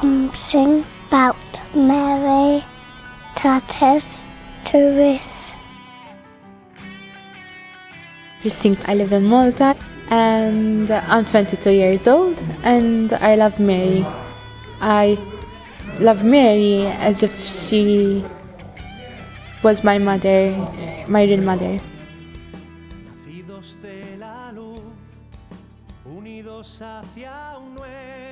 something 0.00 0.84
about 1.08 1.36
Mary 1.74 2.64
Tatis 3.36 4.04
Teresa. 4.70 5.20
You 8.42 8.50
think 8.60 8.78
I 8.88 8.94
live 8.94 9.12
in 9.12 9.24
Malta 9.24 9.76
and 10.10 10.90
I'm 10.90 11.24
22 11.26 11.70
years 11.70 12.00
old 12.06 12.36
and 12.64 13.12
I 13.12 13.34
love 13.36 13.58
Mary. 13.60 14.04
I 14.80 15.16
love 16.00 16.24
Mary 16.24 16.86
as 16.86 17.16
if 17.22 17.30
she 17.68 18.24
was 19.62 19.82
my 19.84 19.98
mother, 19.98 20.40
my 21.08 21.22
real 21.24 21.42
mother. 21.42 21.78
unidos 26.04 26.80
hacia 26.82 27.58
un 27.58 27.74
nuevo 27.74 28.31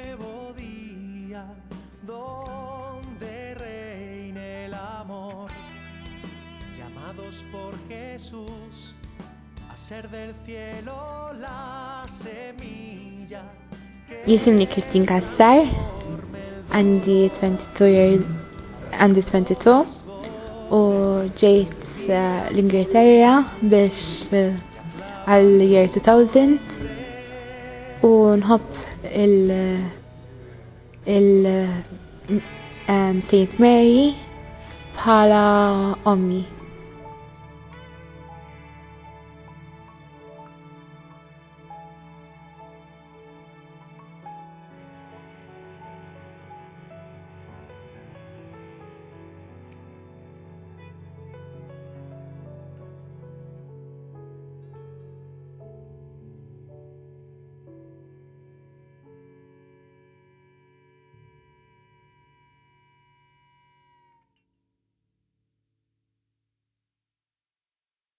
llamados 7.11 7.45
por 7.51 7.73
Jesús 7.89 8.95
a 9.73 9.77
ser 9.77 10.09
del 10.11 10.33
cielo 10.47 11.33
la 11.41 12.05
semilla. 12.07 13.43
Jisimni 14.27 14.67
Kristin 14.69 15.07
Kassar, 15.07 15.61
għandi 16.71 17.17
22 17.41 17.89
years, 17.91 18.27
għandi 18.99 19.23
22 19.31 20.03
u 20.79 20.93
ġejt 21.39 21.83
uh, 22.11 22.49
l-Ingilterra 22.53 23.33
biex 23.63 23.93
għal 25.27 25.57
uh, 25.57 25.63
year 25.67 25.89
2000 25.97 26.59
u 28.07 28.09
nħobb 28.39 28.67
il 29.11 29.35
il 31.11 31.47
um, 32.87 33.23
St. 33.27 33.59
Mary 33.59 34.15
bħala 34.97 35.45
ommi. 36.15 36.60